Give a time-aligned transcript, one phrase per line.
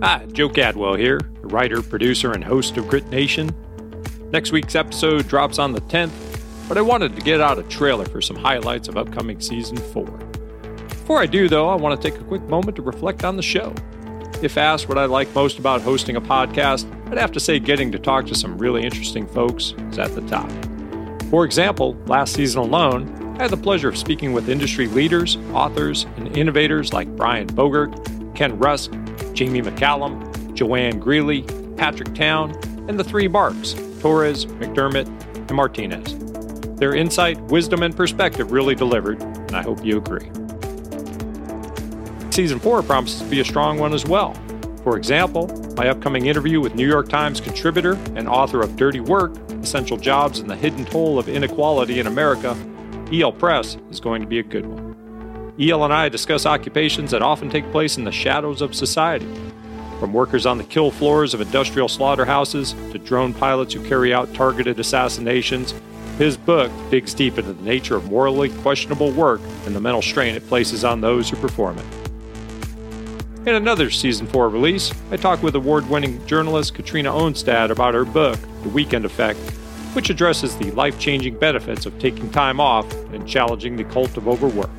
[0.00, 3.52] Hi, Joe Cadwell here, the writer, producer, and host of Grit Nation.
[4.30, 6.12] Next week's episode drops on the 10th,
[6.68, 10.04] but I wanted to get out a trailer for some highlights of upcoming season 4.
[10.04, 13.42] Before I do, though, I want to take a quick moment to reflect on the
[13.42, 13.74] show.
[14.40, 17.90] If asked what I like most about hosting a podcast, I'd have to say getting
[17.90, 20.48] to talk to some really interesting folks is at the top.
[21.28, 26.06] For example, last season alone, I had the pleasure of speaking with industry leaders, authors,
[26.16, 27.96] and innovators like Brian Bogert,
[28.36, 28.92] Ken Rusk,
[29.34, 31.42] Jamie McCallum, Joanne Greeley,
[31.76, 32.54] Patrick Town,
[32.88, 35.06] and the three Barks, Torres, McDermott,
[35.36, 36.16] and Martinez.
[36.76, 40.30] Their insight, wisdom, and perspective really delivered, and I hope you agree.
[42.30, 44.34] Season 4 promises to be a strong one as well.
[44.84, 49.36] For example, my upcoming interview with New York Times contributor and author of Dirty Work
[49.62, 52.54] Essential Jobs and the Hidden Toll of Inequality in America,
[53.06, 54.87] Eyal Press, is going to be a good one.
[55.58, 59.26] Eyal and I discuss occupations that often take place in the shadows of society.
[59.98, 64.32] From workers on the kill floors of industrial slaughterhouses to drone pilots who carry out
[64.34, 65.74] targeted assassinations,
[66.16, 70.36] his book digs deep into the nature of morally questionable work and the mental strain
[70.36, 71.86] it places on those who perform it.
[73.48, 78.04] In another Season 4 release, I talk with award winning journalist Katrina Onstad about her
[78.04, 79.40] book, The Weekend Effect,
[79.94, 84.28] which addresses the life changing benefits of taking time off and challenging the cult of
[84.28, 84.70] overwork.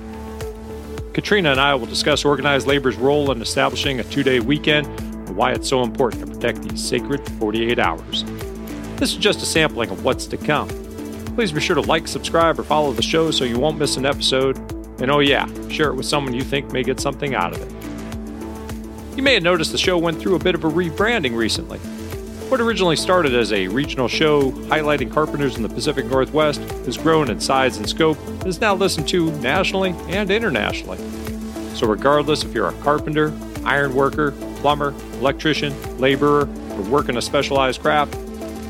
[1.20, 5.36] Katrina and I will discuss organized labor's role in establishing a two day weekend and
[5.36, 8.23] why it's so important to protect these sacred 48 hours.
[8.95, 10.70] This is just a sampling of what's to come.
[11.36, 14.06] Please be sure to like, subscribe, or follow the show so you won't miss an
[14.06, 14.58] episode.
[15.02, 19.17] And oh, yeah, share it with someone you think may get something out of it.
[19.17, 21.81] You may have noticed the show went through a bit of a rebranding recently.
[22.50, 27.30] What originally started as a regional show highlighting carpenters in the Pacific Northwest has grown
[27.30, 30.97] in size and scope and is now listened to nationally and internationally.
[31.75, 37.22] So, regardless if you're a carpenter, iron worker, plumber, electrician, laborer, or work in a
[37.22, 38.17] specialized craft,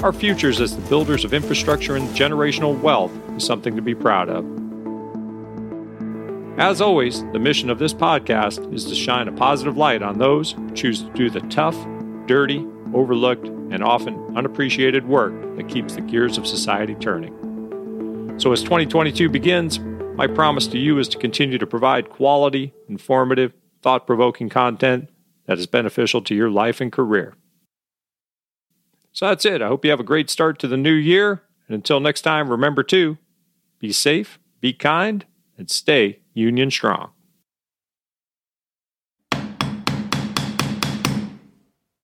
[0.04, 4.28] our futures as the builders of infrastructure and generational wealth is something to be proud
[4.28, 4.46] of.
[6.60, 10.52] As always, the mission of this podcast is to shine a positive light on those
[10.52, 11.78] who choose to do the tough,
[12.26, 17.34] dirty, overlooked, and often unappreciated work that keeps the gears of society turning.
[18.40, 23.54] So, as 2022 begins, my promise to you is to continue to provide quality, informative,
[23.82, 25.10] thought provoking content
[25.46, 27.36] that is beneficial to your life and career.
[29.12, 29.62] So that's it.
[29.62, 31.44] I hope you have a great start to the new year.
[31.68, 33.18] And until next time, remember to
[33.80, 35.26] be safe, be kind,
[35.58, 37.12] and stay union strong.